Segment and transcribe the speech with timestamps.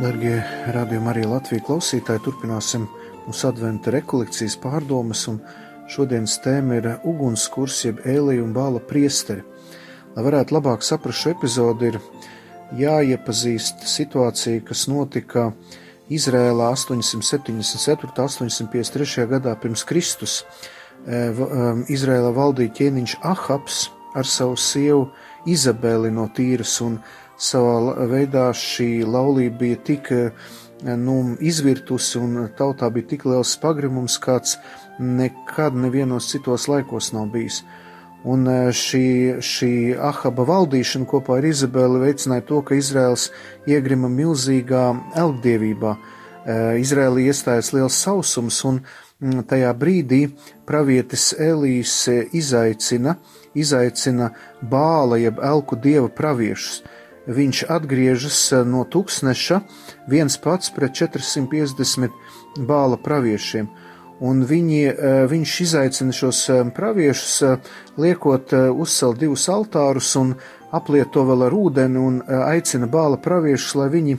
[0.00, 0.38] Darbie
[0.72, 2.86] radījuma arī Latvijas klausītāji, turpināsim
[3.26, 5.26] mūsu adventa rekolekcijas pārdomas,
[5.92, 9.44] šodienas tēma ir ugunskurs, jeb ēlija un bāla priesteri.
[10.14, 12.00] Lai varētu labāk saprast šo epizodi, ir
[12.80, 15.50] jāiepazīst situācija, kas notika
[16.08, 18.08] Izrēlā 874.
[18.40, 19.28] un 853.
[19.36, 20.40] gadā pirms Kristus.
[21.04, 25.10] Izrēlā valdīja ķēniņš Ahabs ar savu sievu
[25.44, 27.02] Izabeli no Tīras, un
[27.40, 30.10] savā veidā šī laulība bija tik
[30.84, 34.56] nu, izvirtusi un tautā bija tik liels pagrimums, kāds
[35.00, 37.62] nekad nevienos citos laikos nav bijis.
[38.28, 38.44] Un
[38.76, 43.30] šī, šī Ahaba valdīšana kopā ar Izabeli veicināja to, ka Izraels
[43.68, 44.84] iegrima milzīgā
[45.16, 45.94] elgdievībā.
[46.80, 48.82] Izrēlī iestājas liels sausums, un
[49.48, 50.26] tajā brīdī
[50.68, 51.94] pravietis Elīs
[52.36, 53.16] izaicina,
[53.56, 54.30] izaicina
[54.60, 56.82] bāla jeb elku dieva praviešus
[57.26, 59.60] viņš atgriežas eh, no tūkstneša
[60.10, 62.10] viens pats pret 450
[62.66, 63.68] bāla praviešiem.
[64.20, 67.60] Un viņi, eh, viņš izaicina šos eh, praviešus,
[68.00, 70.34] liekot uzcelt divus altārus un
[70.72, 74.18] apliet to vēl ar ūdeni un aicina bāla praviešus, lai viņi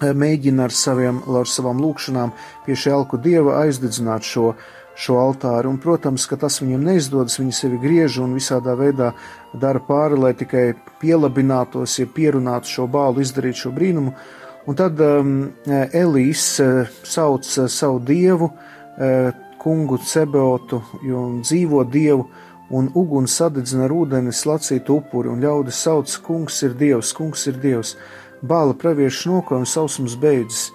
[0.00, 2.32] mēģina ar, saviem, ar savām lūkšanām
[2.64, 4.54] pie šī alku dieva aizdedzināt šo,
[5.00, 5.72] šo altāru.
[5.72, 9.12] Un, protams, ka tas viņiem neizdodas, viņi sevi griež un visādā veidā
[9.56, 10.66] dara pāri, lai tikai
[11.00, 14.14] pielabinātos, ja pierunātu šo bālu, izdarīt šo brīnumu.
[14.68, 15.32] Un tad um,
[15.66, 22.28] Elīs uh, sauc uh, savu dievu, uh, kungu Cebeotu, jo dzīvo dievu,
[22.70, 27.58] un uguns sadedzina ar ūdeni slacītu upuri, un ļaudis sauc, kungs ir dievs, kungs ir
[27.62, 27.96] dievs.
[28.46, 30.70] Bāla praviešu nokojums sausums beidzas.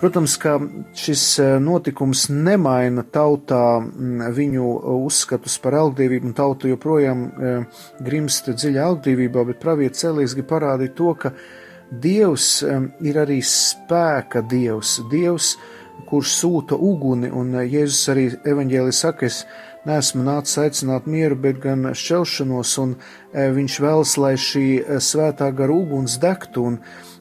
[0.00, 0.54] Protams, ka
[0.96, 3.82] šis e, notikums nemaina tautā
[4.32, 7.50] viņu uzskatus par elgdevību, un tauta joprojām e,
[8.06, 11.34] grimst dziļā elgdevībā, bet pravietis Elīs grib parādīt to, ka
[11.92, 12.78] Dievs e,
[13.10, 15.50] ir arī spēka Dievs, Dievs,
[16.08, 19.42] kurš sūta uguni, un Jēzus arī evaņģēlī saka, es
[19.84, 22.96] neesmu nācis aicināt mieru, bet gan šķelšanos, un
[23.36, 24.66] viņš vēlas, lai šī
[24.96, 26.80] svētā gara uguns degtu, un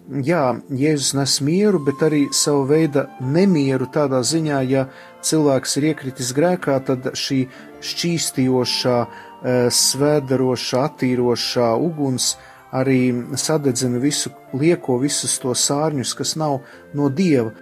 [0.09, 4.85] jā, Jēzus nes mieru, bet arī savu veidu nemieru tādā ziņā, ja
[5.25, 7.45] cilvēks ir iekritis grēkā, tad šī
[7.85, 12.35] šķīstījošā, eh, svēdarošā, attīrošā uguns
[12.73, 16.61] arī sadedzina visu lieko, visus to sārņus, kas nav
[16.93, 17.53] no dieva.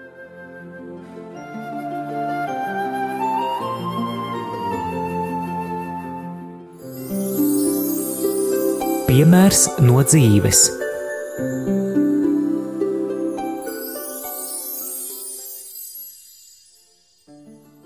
[9.08, 10.68] Piemērs no dzīves.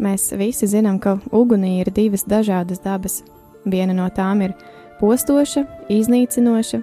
[0.02, 3.22] Mēs visi zinām, ka ugunī ir divas dažādas dabas.
[3.70, 4.56] Viena no tām ir
[4.98, 6.82] postoša, iznīcinoša,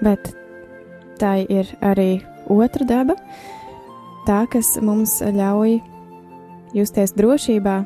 [0.00, 0.32] bet
[1.20, 3.16] tā ir arī otra daba,
[4.24, 5.78] tā, kas mums ļauj
[6.76, 7.76] justies drošībā,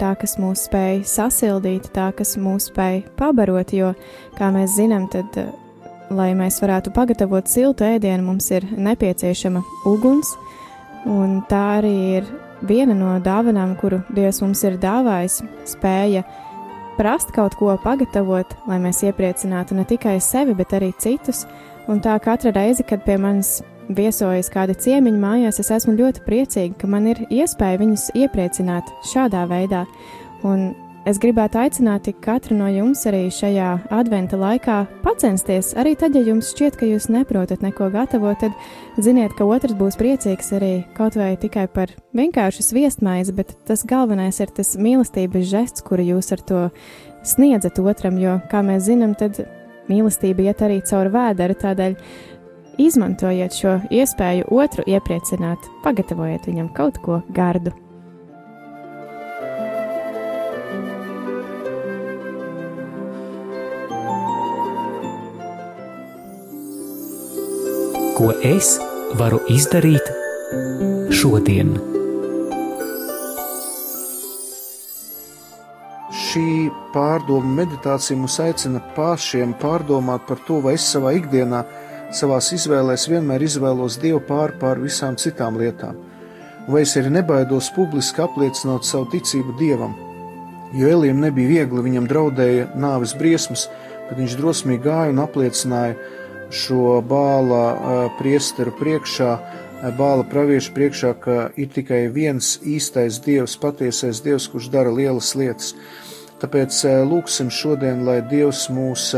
[0.00, 3.92] tā, kas mūs spēj sasildīt, tā, kas mūs spēj pabarot, jo,
[4.38, 5.38] kā mēs zinām, tad,
[6.14, 10.34] lai mēs varētu pagatavot siltu ēdienu, mums ir nepieciešama uguns,
[11.06, 12.32] un tā arī ir
[12.68, 16.24] viena no dāvanām, kuru Dievs mums ir dāvājis, spēja
[16.98, 21.44] prast kaut ko pagatavot, lai mēs iepriecinātu ne tikai sevi, bet arī citus.
[21.90, 23.58] Un tā katra reize, kad pie manis
[23.92, 29.44] viesojas kādi ciemiņi mājās, es esmu ļoti priecīga, ka man ir iespēja viņus iepriecināt šādā
[29.50, 29.84] veidā.
[30.44, 30.70] Un
[31.04, 35.74] Es gribētu aicināt katru no jums arī šajā adventa laikā pacensties.
[35.76, 38.56] Arī tad, ja jums šķiet, ka jūs neprotat neko gatavot, tad
[38.96, 44.40] ziniet, ka otrs būs priecīgs arī kaut vai tikai par vienkāršu sviestmaizi, bet tas galvenais
[44.40, 46.64] ir tas mīlestības žests, kuru jūs ar to
[47.20, 49.44] sniedzat otram, jo, kā mēs zinām, tad
[49.92, 52.00] mīlestība iet arī caur vēderu, tādēļ
[52.80, 57.76] izmantojiet šo iespēju otru iepriecināt, pagatavojiet viņam kaut ko gardu.
[68.14, 68.76] Ko es
[69.18, 70.06] varu izdarīt
[71.14, 71.72] šodien.
[76.14, 76.46] Šī
[76.94, 81.64] pārdomu meditācija mūs aicina pašiem pārdomāt par to, vai es savā ikdienā,
[82.14, 85.98] savā izvēlēs vienmēr izvēlos Dievu pār pār visām citām lietām.
[86.68, 89.94] vai es arī nebaidos publiski apliecināt savu ticību Dievam.
[90.72, 93.68] Jo Elijam nebija viegli, viņam draudēja nāves briesmas,
[94.08, 95.94] bet viņš drosmīgi gāja un apliecināja
[96.54, 99.30] šo bāla priesteru priekšā,
[99.98, 105.74] bāla praviešu priekšā, ka ir tikai viens īstais Dievs, patiesais Dievs, kurš dara lielas lietas.
[106.42, 106.78] Tāpēc
[107.10, 109.10] lūksim šodien, lai Dievs mūs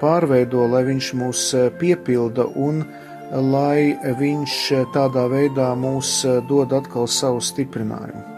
[0.00, 1.44] pārveido, lai Viņš mūs
[1.78, 2.82] piepilda un
[3.52, 4.58] lai Viņš
[4.96, 8.37] tādā veidā mūs dod atkal savu stiprinājumu.